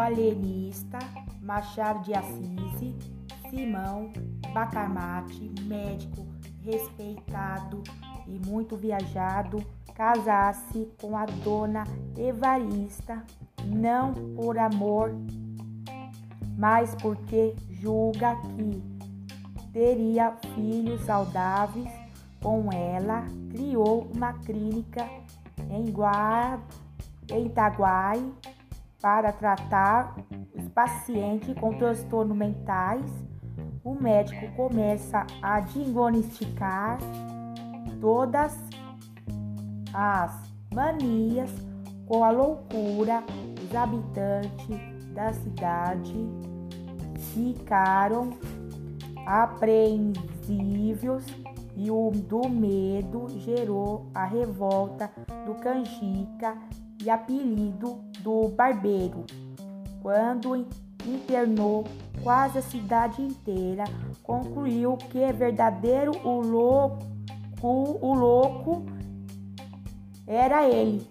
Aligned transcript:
alienista, 0.00 0.98
Machado 1.40 2.02
de 2.04 2.14
Assis, 2.14 2.94
Simão 3.50 4.12
Bacamarte, 4.52 5.50
médico 5.62 6.26
respeitado 6.62 7.82
e 8.26 8.38
muito 8.46 8.76
viajado, 8.76 9.64
casasse 9.94 10.88
com 11.00 11.16
a 11.16 11.24
dona 11.24 11.84
Evarista, 12.16 13.24
não 13.64 14.12
por 14.36 14.58
amor, 14.58 15.14
mas 16.56 16.94
porque 16.96 17.54
julga 17.70 18.36
que 18.36 18.82
teria 19.72 20.36
filhos 20.54 21.00
saudáveis. 21.02 21.90
Com 22.40 22.72
ela, 22.72 23.24
criou 23.50 24.08
uma 24.14 24.32
clínica 24.32 25.04
em, 25.70 25.90
Gua... 25.90 26.60
em 27.32 27.46
Itaguai 27.46 28.22
para 29.00 29.32
tratar 29.32 30.16
os 30.54 30.68
pacientes 30.68 31.54
com 31.58 31.76
transtornos 31.78 32.36
mentais. 32.36 33.04
O 33.84 33.94
médico 33.94 34.50
começa 34.56 35.24
a 35.40 35.60
diagnosticar 35.60 36.98
todas 38.00 38.58
as 39.94 40.32
manias 40.74 41.50
com 42.06 42.24
a 42.24 42.30
loucura. 42.30 43.22
Os 43.62 43.74
habitantes 43.74 44.80
da 45.14 45.32
cidade 45.32 46.14
ficaram 47.34 48.30
apreensivos 49.26 51.24
e 51.76 51.90
o 51.90 52.10
do 52.10 52.48
medo 52.48 53.28
gerou 53.40 54.06
a 54.14 54.24
revolta 54.24 55.10
do 55.46 55.54
canjica 55.56 56.56
e 57.02 57.10
apelido 57.10 58.00
do 58.20 58.48
barbeiro. 58.48 59.24
Quando 60.02 60.66
internou 61.06 61.84
quase 62.22 62.58
a 62.58 62.62
cidade 62.62 63.22
inteira, 63.22 63.84
concluiu 64.22 64.96
que 64.96 65.18
é 65.18 65.32
verdadeiro 65.32 66.12
o 66.24 66.40
louco, 66.40 67.06
o 67.62 68.14
louco 68.14 68.84
era 70.26 70.68
ele. 70.68 71.06